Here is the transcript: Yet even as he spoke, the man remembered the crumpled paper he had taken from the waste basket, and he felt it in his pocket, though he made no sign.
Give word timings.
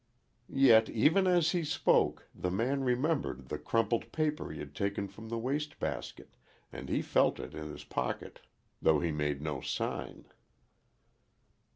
Yet 0.49 0.89
even 0.89 1.27
as 1.27 1.51
he 1.51 1.63
spoke, 1.63 2.27
the 2.33 2.49
man 2.49 2.83
remembered 2.83 3.49
the 3.49 3.59
crumpled 3.59 4.11
paper 4.11 4.49
he 4.49 4.57
had 4.57 4.73
taken 4.73 5.07
from 5.07 5.29
the 5.29 5.37
waste 5.37 5.77
basket, 5.79 6.35
and 6.73 6.89
he 6.89 7.03
felt 7.03 7.39
it 7.39 7.53
in 7.53 7.69
his 7.69 7.83
pocket, 7.83 8.41
though 8.81 8.99
he 8.99 9.11
made 9.11 9.43
no 9.43 9.61
sign. 9.61 10.25